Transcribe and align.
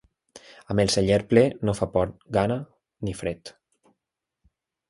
Amb 0.75 0.81
el 0.83 0.89
celler 0.93 1.19
ple 1.33 1.43
no 1.69 1.75
fa 1.81 1.87
por 1.97 2.15
gana 2.39 2.59
ni 3.09 3.15
fred. 3.23 3.53